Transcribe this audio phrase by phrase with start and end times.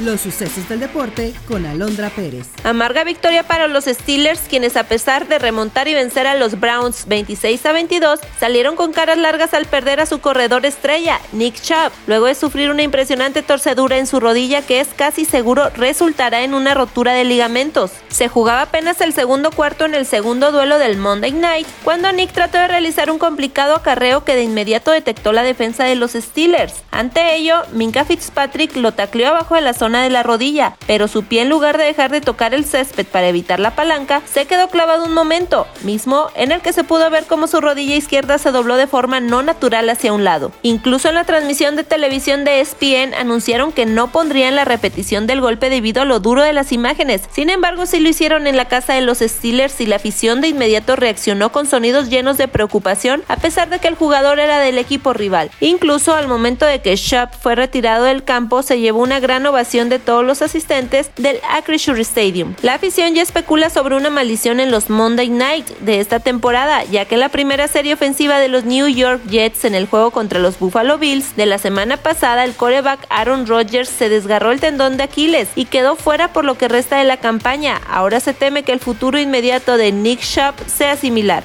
[0.00, 2.48] Los sucesos del deporte con Alondra Pérez.
[2.64, 7.06] Amarga victoria para los Steelers, quienes a pesar de remontar y vencer a los Browns
[7.06, 11.92] 26 a 22, salieron con caras largas al perder a su corredor estrella, Nick Chubb,
[12.08, 16.54] luego de sufrir una impresionante torcedura en su rodilla que es casi seguro resultará en
[16.54, 17.92] una rotura de ligamentos.
[18.08, 22.32] Se jugaba apenas el segundo cuarto en el segundo duelo del Monday Night, cuando Nick
[22.32, 26.82] trató de realizar un complicado acarreo que de inmediato detectó la defensa de los Steelers.
[26.90, 31.24] Ante ello, Minka Fitzpatrick lo tacleó abajo de la zona de la rodilla, pero su
[31.24, 34.68] pie en lugar de dejar de tocar el césped para evitar la palanca, se quedó
[34.68, 38.50] clavado un momento, mismo en el que se pudo ver cómo su rodilla izquierda se
[38.50, 40.52] dobló de forma no natural hacia un lado.
[40.62, 45.42] Incluso en la transmisión de televisión de ESPN anunciaron que no pondrían la repetición del
[45.42, 47.22] golpe debido a lo duro de las imágenes.
[47.30, 50.48] Sin embargo, sí lo hicieron en la casa de los Steelers y la afición de
[50.48, 54.78] inmediato reaccionó con sonidos llenos de preocupación a pesar de que el jugador era del
[54.78, 55.50] equipo rival.
[55.60, 59.73] Incluso al momento de que Shupp fue retirado del campo se llevó una gran ovación
[59.74, 62.54] de todos los asistentes del Acrisure Stadium.
[62.62, 67.06] La afición ya especula sobre una maldición en los Monday Night de esta temporada, ya
[67.06, 70.60] que la primera serie ofensiva de los New York Jets en el juego contra los
[70.60, 75.02] Buffalo Bills de la semana pasada, el coreback Aaron Rodgers se desgarró el tendón de
[75.02, 77.80] Aquiles y quedó fuera por lo que resta de la campaña.
[77.88, 81.42] Ahora se teme que el futuro inmediato de Nick Shupp sea similar.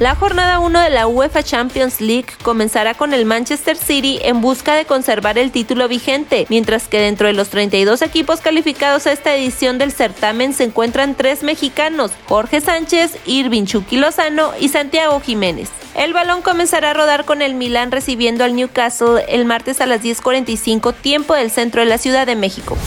[0.00, 4.76] La jornada 1 de la UEFA Champions League comenzará con el Manchester City en busca
[4.76, 9.34] de conservar el título vigente, mientras que dentro de los 32 equipos calificados a esta
[9.34, 15.68] edición del certamen se encuentran tres mexicanos, Jorge Sánchez, Irving Chucky Lozano y Santiago Jiménez.
[15.96, 20.00] El balón comenzará a rodar con el Milán recibiendo al Newcastle el martes a las
[20.00, 22.78] 10.45 tiempo del centro de la Ciudad de México.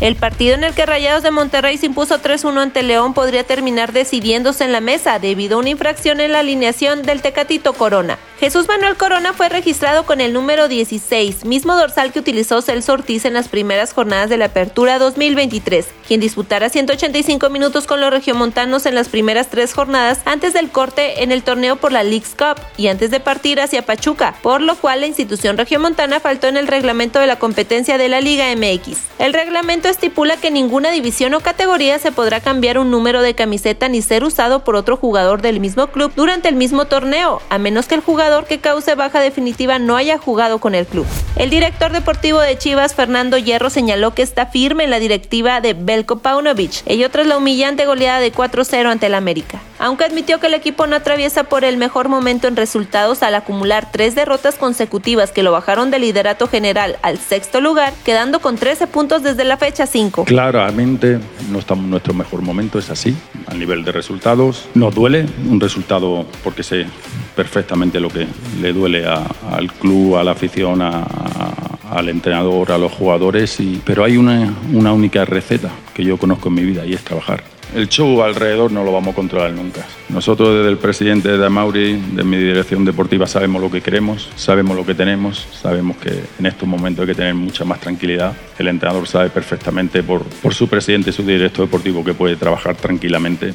[0.00, 3.92] El partido en el que Rayados de Monterrey se impuso 3-1 ante León podría terminar
[3.92, 8.18] decidiéndose en la mesa debido a una infracción en la alineación del Tecatito Corona.
[8.38, 13.24] Jesús Manuel Corona fue registrado con el número 16, mismo dorsal que utilizó Celso Ortiz
[13.24, 18.84] en las primeras jornadas de la Apertura 2023, quien disputara 185 minutos con los regiomontanos
[18.84, 22.60] en las primeras tres jornadas antes del corte en el torneo por la League's Cup
[22.76, 26.66] y antes de partir hacia Pachuca, por lo cual la institución regiomontana faltó en el
[26.66, 28.98] reglamento de la competencia de la Liga MX.
[29.18, 33.88] El reglamento estipula que ninguna división o categoría se podrá cambiar un número de camiseta
[33.88, 37.86] ni ser usado por otro jugador del mismo club durante el mismo torneo, a menos
[37.86, 41.06] que el jugador que cause baja definitiva no haya jugado con el club.
[41.36, 45.74] El director deportivo de Chivas, Fernando Hierro, señaló que está firme en la directiva de
[45.74, 49.60] Belko Paunovic, ello tras la humillante goleada de 4-0 ante el América.
[49.78, 53.90] Aunque admitió que el equipo no atraviesa por el mejor momento en resultados al acumular
[53.92, 58.86] tres derrotas consecutivas que lo bajaron del liderato general al sexto lugar, quedando con 13
[58.86, 60.24] puntos desde la fecha 5.
[60.24, 61.18] Claramente
[61.50, 63.14] no estamos en nuestro mejor momento, es así,
[63.46, 64.68] a nivel de resultados.
[64.74, 66.86] Nos duele un resultado porque sé
[67.34, 68.26] perfectamente lo que
[68.62, 74.16] le duele al club, a la afición, al entrenador, a los jugadores, y, pero hay
[74.16, 77.55] una única receta que yo conozco en mi vida y es trabajar.
[77.76, 79.84] El show alrededor no lo vamos a controlar nunca.
[80.08, 84.74] Nosotros desde el presidente de Amauri, de mi dirección deportiva, sabemos lo que queremos, sabemos
[84.74, 88.32] lo que tenemos, sabemos que en estos momentos hay que tener mucha más tranquilidad.
[88.58, 92.76] El entrenador sabe perfectamente por, por su presidente y su director deportivo que puede trabajar
[92.76, 93.52] tranquilamente.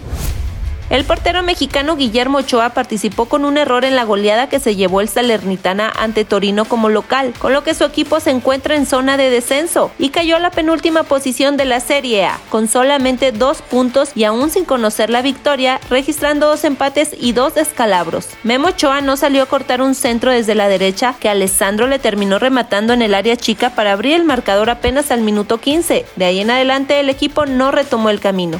[0.91, 4.99] El portero mexicano Guillermo Ochoa participó con un error en la goleada que se llevó
[4.99, 9.15] el Salernitana ante Torino como local, con lo que su equipo se encuentra en zona
[9.15, 13.61] de descenso y cayó a la penúltima posición de la Serie A, con solamente dos
[13.61, 18.27] puntos y aún sin conocer la victoria, registrando dos empates y dos descalabros.
[18.43, 22.37] Memo Ochoa no salió a cortar un centro desde la derecha que Alessandro le terminó
[22.37, 26.05] rematando en el área chica para abrir el marcador apenas al minuto 15.
[26.17, 28.59] De ahí en adelante el equipo no retomó el camino.